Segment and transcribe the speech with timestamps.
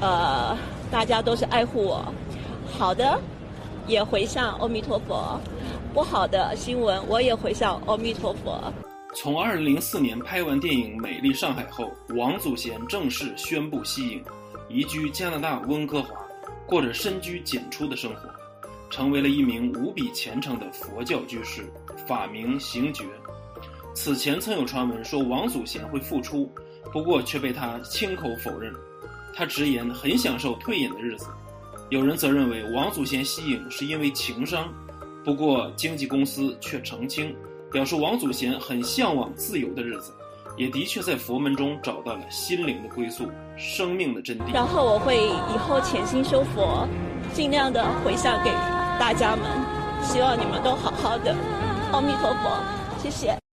[0.00, 0.56] 呃，
[0.90, 2.04] 大家都是爱护我，
[2.70, 3.20] 好的
[3.86, 5.40] 也回向阿弥陀佛，
[5.92, 8.72] 不好的新闻我也回向阿弥陀佛。
[9.16, 14.24] 从2004年拍完电影《美丽上海》后，王祖贤正式宣布息影，
[14.68, 16.10] 移居加拿大温哥华，
[16.64, 18.28] 过着深居简出的生活，
[18.90, 21.68] 成为了一名无比虔诚的佛教居士，
[22.06, 23.04] 法名行觉。
[23.94, 26.48] 此前曾有传闻说王祖贤会复出，
[26.92, 28.72] 不过却被他亲口否认。
[29.38, 31.28] 他直言很享受退隐的日子。
[31.90, 34.68] 有人则认为王祖贤息影是因为情商，
[35.24, 37.32] 不过经纪公司却澄清。
[37.70, 40.10] 表示王祖贤很向往自由的日子，
[40.56, 44.54] 也的确在佛门中找到了心灵的归宿、生命的真谛。
[44.54, 46.88] 然后我会以后潜心修佛，
[47.34, 48.50] 尽量的回向给
[48.98, 49.44] 大家们，
[50.02, 51.36] 希望你们都好好的。
[51.92, 52.62] 阿弥陀佛，
[53.02, 53.47] 谢谢。